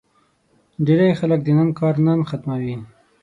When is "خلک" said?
1.19-1.39